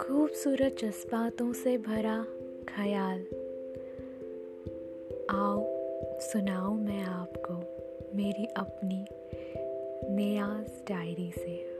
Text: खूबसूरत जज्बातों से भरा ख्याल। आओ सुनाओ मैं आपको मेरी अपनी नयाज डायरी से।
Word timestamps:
खूबसूरत 0.00 0.76
जज्बातों 0.80 1.52
से 1.52 1.78
भरा 1.78 2.26
ख्याल। 2.68 3.18
आओ 5.30 5.64
सुनाओ 6.20 6.74
मैं 6.74 7.02
आपको 7.02 7.54
मेरी 8.16 8.46
अपनी 8.46 9.06
नयाज 10.14 10.82
डायरी 10.88 11.32
से। 11.32 11.72